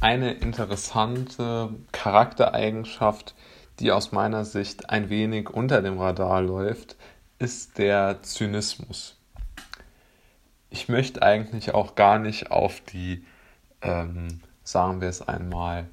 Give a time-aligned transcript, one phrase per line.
[0.00, 3.34] eine interessante Charaktereigenschaft,
[3.78, 6.96] die aus meiner Sicht ein wenig unter dem Radar läuft,
[7.38, 9.16] ist der Zynismus.
[10.70, 13.24] Ich möchte eigentlich auch gar nicht auf die,
[13.82, 15.88] ähm, sagen wir es einmal,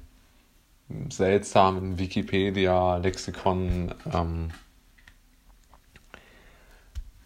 [1.10, 4.50] seltsamen Wikipedia-Lexikon ähm,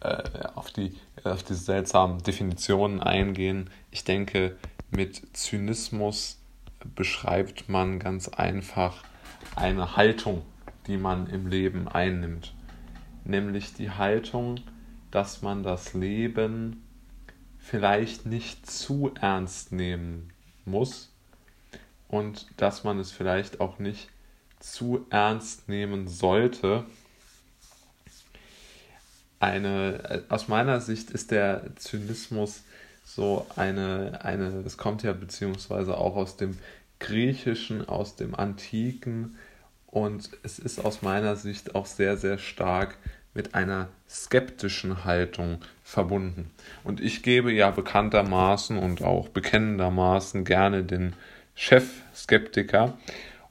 [0.00, 0.22] äh,
[0.54, 3.70] auf, die, auf diese seltsamen Definitionen eingehen.
[3.90, 4.56] Ich denke,
[4.90, 6.41] mit Zynismus
[6.94, 9.02] beschreibt man ganz einfach
[9.56, 10.42] eine Haltung,
[10.86, 12.54] die man im Leben einnimmt.
[13.24, 14.60] Nämlich die Haltung,
[15.10, 16.82] dass man das Leben
[17.58, 20.32] vielleicht nicht zu ernst nehmen
[20.64, 21.12] muss
[22.08, 24.08] und dass man es vielleicht auch nicht
[24.58, 26.84] zu ernst nehmen sollte.
[29.40, 32.62] Eine, aus meiner Sicht ist der Zynismus
[33.04, 36.56] so eine, eine, es kommt ja beziehungsweise auch aus dem
[37.02, 39.36] Griechischen, aus dem Antiken
[39.86, 42.96] und es ist aus meiner Sicht auch sehr, sehr stark
[43.34, 46.50] mit einer skeptischen Haltung verbunden.
[46.84, 51.14] Und ich gebe ja bekanntermaßen und auch bekennendermaßen gerne den
[51.54, 52.96] Chef-Skeptiker.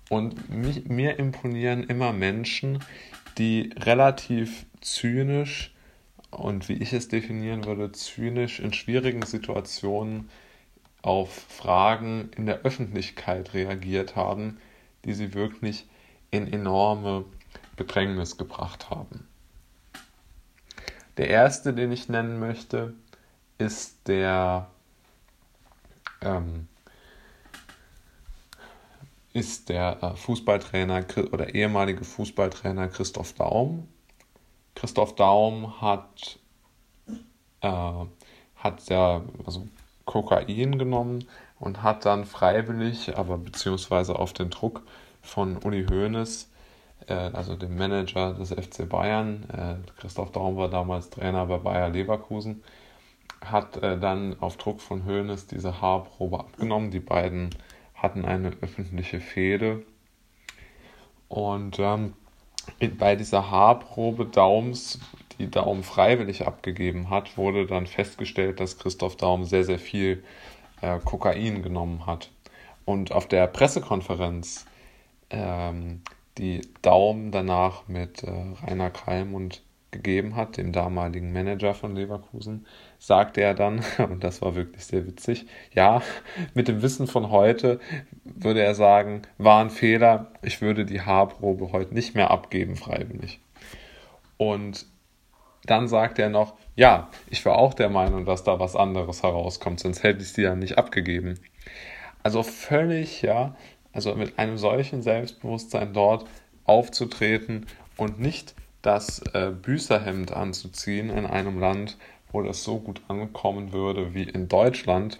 [0.09, 2.79] Und mich, mir imponieren immer Menschen,
[3.38, 5.73] die relativ zynisch
[6.31, 10.29] und wie ich es definieren würde, zynisch in schwierigen Situationen
[11.02, 14.59] auf Fragen in der Öffentlichkeit reagiert haben,
[15.05, 15.88] die sie wirklich
[16.30, 17.25] in enorme
[17.75, 19.27] Bedrängnis gebracht haben.
[21.17, 22.94] Der erste, den ich nennen möchte,
[23.57, 24.69] ist der
[26.22, 26.67] ähm,
[29.33, 33.88] ist der äh, Fußballtrainer oder ehemalige Fußballtrainer Christoph Daum.
[34.75, 36.39] Christoph Daum hat,
[37.61, 38.05] äh,
[38.55, 39.67] hat ja also
[40.05, 41.25] Kokain genommen
[41.59, 44.83] und hat dann freiwillig, aber beziehungsweise auf den Druck
[45.21, 46.49] von Uli Hoeneß,
[47.07, 51.89] äh, also dem Manager des FC Bayern, äh, Christoph Daum war damals Trainer bei Bayer
[51.89, 52.63] Leverkusen,
[53.44, 56.91] hat äh, dann auf Druck von Hoeneß diese Haarprobe abgenommen.
[56.91, 57.50] Die beiden
[57.95, 59.83] hatten eine öffentliche Fehde.
[61.28, 62.13] Und ähm,
[62.97, 64.99] bei dieser Haarprobe Daums,
[65.39, 70.23] die Daum freiwillig abgegeben hat, wurde dann festgestellt, dass Christoph Daum sehr, sehr viel
[70.81, 72.29] äh, Kokain genommen hat.
[72.85, 74.66] Und auf der Pressekonferenz,
[75.29, 76.01] ähm,
[76.38, 78.31] die Daum danach mit äh,
[78.63, 79.61] Rainer Kalmund
[79.91, 82.66] gegeben hat, dem damaligen Manager von Leverkusen,
[82.97, 86.02] sagte er dann, und das war wirklich sehr witzig, ja,
[86.53, 87.79] mit dem Wissen von heute
[88.24, 93.40] würde er sagen, war ein Fehler, ich würde die Haarprobe heute nicht mehr abgeben freiwillig.
[94.38, 94.88] Und
[95.66, 99.80] dann sagt er noch, ja, ich war auch der Meinung, dass da was anderes herauskommt,
[99.80, 101.40] sonst hätte ich sie ja nicht abgegeben.
[102.24, 103.56] Also völlig, ja,
[103.94, 106.25] also mit einem solchen Selbstbewusstsein dort
[106.66, 111.97] aufzutreten und nicht das äh, Büßerhemd anzuziehen in einem Land,
[112.31, 115.19] wo das so gut ankommen würde wie in Deutschland,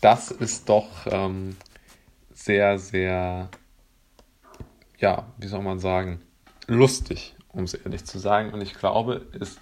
[0.00, 1.56] das ist doch ähm,
[2.32, 3.48] sehr, sehr,
[4.98, 6.20] ja, wie soll man sagen,
[6.66, 8.52] lustig, um es ehrlich zu sagen.
[8.52, 9.58] Und ich glaube, es,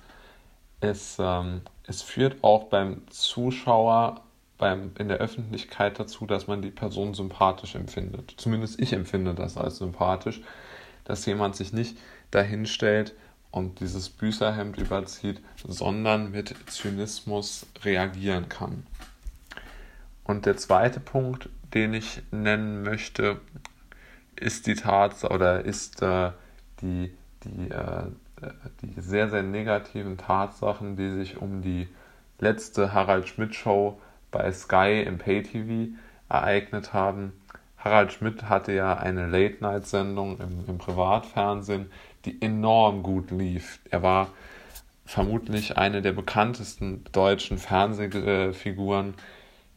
[0.81, 4.23] es, ähm, es führt auch beim Zuschauer
[4.59, 8.35] beim, in der Öffentlichkeit dazu, dass man die Person sympathisch empfindet.
[8.37, 10.41] Zumindest ich empfinde das als sympathisch,
[11.05, 11.99] dass jemand sich nicht
[12.31, 13.15] dahinstellt
[13.51, 18.87] und dieses Büßerhemd überzieht, sondern mit Zynismus reagieren kann.
[20.25, 23.41] Und der zweite Punkt, den ich nennen möchte,
[24.37, 26.31] ist die Tatsache oder ist äh,
[26.81, 27.13] die,
[27.45, 28.07] die, äh,
[28.83, 31.89] die sehr, sehr negativen Tatsachen, die sich um die
[32.39, 35.95] letzte Harald Schmidt Show bei Sky im Pay-TV
[36.29, 37.33] ereignet haben.
[37.85, 41.91] Harald Schmidt hatte ja eine Late-Night-Sendung im, im Privatfernsehen,
[42.25, 43.81] die enorm gut lief.
[43.91, 44.29] Er war
[45.05, 49.15] vermutlich eine der bekanntesten deutschen Fernsehfiguren.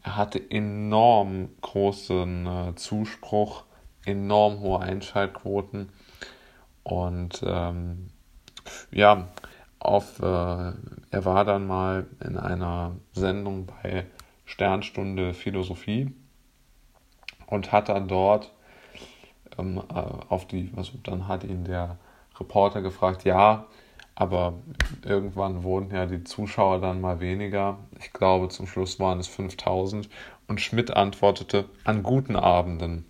[0.03, 3.63] Er hatte enorm großen äh, Zuspruch,
[4.05, 5.89] enorm hohe Einschaltquoten
[6.83, 8.09] und ähm,
[8.91, 9.29] ja,
[9.79, 14.05] auf, äh, er war dann mal in einer Sendung bei
[14.45, 16.13] Sternstunde Philosophie
[17.55, 18.51] und hat dann dort
[19.57, 21.97] ähm, äh, auf die, also dann hat ihn der
[22.39, 23.65] Reporter gefragt, ja,
[24.13, 24.53] aber
[25.03, 27.79] irgendwann wurden ja die Zuschauer dann mal weniger.
[27.99, 30.09] Ich glaube, zum Schluss waren es 5000.
[30.47, 33.05] Und Schmidt antwortete, an guten Abenden.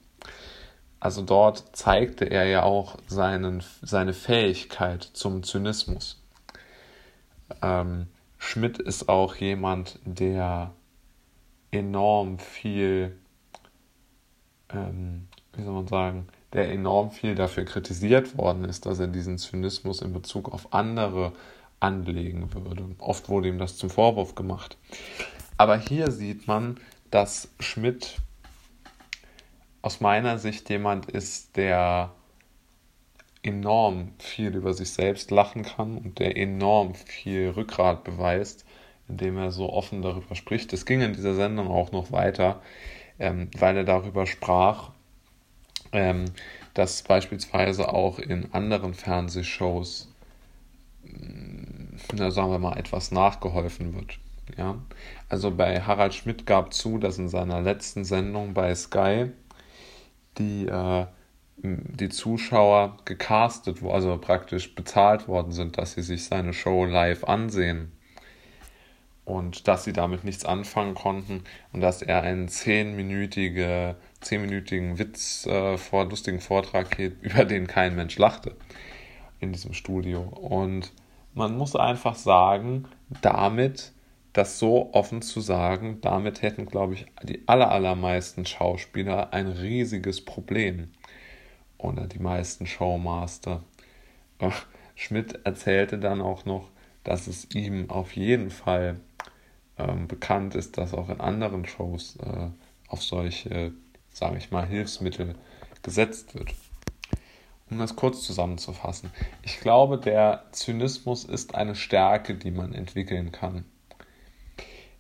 [0.99, 6.23] Also dort zeigte er ja auch seinen, seine Fähigkeit zum Zynismus.
[7.61, 8.07] Ähm,
[8.39, 10.71] Schmidt ist auch jemand, der
[11.71, 13.15] enorm viel
[14.73, 19.37] ähm, wie soll man sagen, der enorm viel dafür kritisiert worden ist, dass er diesen
[19.37, 21.33] Zynismus in Bezug auf andere
[21.79, 22.85] anlegen würde.
[22.99, 24.77] Oft wurde ihm das zum Vorwurf gemacht.
[25.57, 26.79] Aber hier sieht man,
[27.11, 28.17] dass Schmidt
[29.81, 32.11] aus meiner Sicht jemand ist, der
[33.43, 38.65] enorm viel über sich selbst lachen kann und der enorm viel Rückgrat beweist,
[39.07, 40.73] indem er so offen darüber spricht.
[40.73, 42.61] Es ging in dieser Sendung auch noch weiter,
[43.19, 44.91] ähm, weil er darüber sprach,
[45.91, 46.25] ähm,
[46.73, 50.09] dass beispielsweise auch in anderen Fernsehshows,
[51.03, 54.19] mm, na, sagen wir mal, etwas nachgeholfen wird.
[54.57, 54.77] Ja?
[55.29, 59.31] Also bei Harald Schmidt gab zu, dass in seiner letzten Sendung bei Sky
[60.37, 61.05] die, äh,
[61.57, 67.93] die Zuschauer gecastet, also praktisch bezahlt worden sind, dass sie sich seine Show live ansehen
[69.25, 71.43] und dass sie damit nichts anfangen konnten
[71.73, 77.95] und dass er einen zehnminütige, zehnminütigen Witz äh, vor lustigen Vortrag hielt, über den kein
[77.95, 78.55] Mensch lachte
[79.39, 80.21] in diesem Studio.
[80.21, 80.93] Und
[81.33, 82.85] man muss einfach sagen,
[83.21, 83.91] damit,
[84.33, 90.23] das so offen zu sagen, damit hätten, glaube ich, die aller, allermeisten Schauspieler ein riesiges
[90.23, 90.89] Problem.
[91.77, 93.63] Oder die meisten Showmaster.
[94.95, 96.69] Schmidt erzählte dann auch noch,
[97.03, 98.97] dass es ihm auf jeden Fall
[99.77, 102.49] ähm, bekannt ist, dass auch in anderen Shows äh,
[102.87, 103.73] auf solche,
[104.11, 105.35] sage ich mal, Hilfsmittel
[105.81, 106.53] gesetzt wird.
[107.69, 109.09] Um das kurz zusammenzufassen.
[109.41, 113.65] Ich glaube, der Zynismus ist eine Stärke, die man entwickeln kann.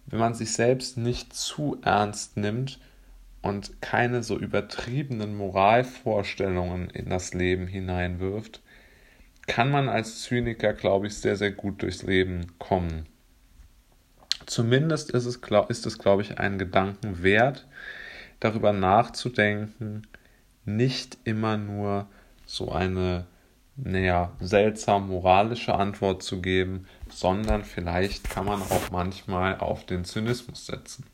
[0.07, 2.79] Wenn man sich selbst nicht zu ernst nimmt
[3.41, 8.61] und keine so übertriebenen Moralvorstellungen in das Leben hineinwirft,
[9.47, 13.05] kann man als Zyniker, glaube ich, sehr, sehr gut durchs Leben kommen.
[14.45, 17.65] Zumindest ist es, glaub, ist es, glaube ich, einen Gedanken wert,
[18.39, 20.03] darüber nachzudenken,
[20.65, 22.07] nicht immer nur
[22.45, 23.25] so eine
[23.77, 30.65] naja, seltsam moralische Antwort zu geben, sondern vielleicht kann man auch manchmal auf den Zynismus
[30.65, 31.05] setzen.